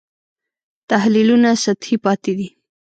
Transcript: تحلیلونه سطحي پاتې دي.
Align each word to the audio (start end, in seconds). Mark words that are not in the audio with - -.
تحلیلونه 0.89 1.49
سطحي 1.63 1.97
پاتې 2.05 2.31
دي. 2.37 2.47